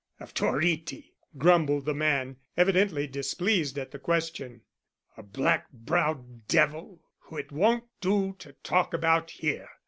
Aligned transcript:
"Of 0.19 0.33
Toritti," 0.33 1.13
grumbled 1.37 1.85
the 1.85 1.93
man, 1.93 2.37
evidently 2.57 3.05
displeased 3.05 3.77
at 3.77 3.91
the 3.91 3.99
question. 3.99 4.61
"A 5.15 5.21
black 5.21 5.71
browed 5.71 6.47
devil 6.47 7.03
who 7.19 7.37
it 7.37 7.51
won't 7.51 7.83
do 7.99 8.35
to 8.39 8.53
talk 8.63 8.95
about 8.95 9.29
here. 9.29 9.69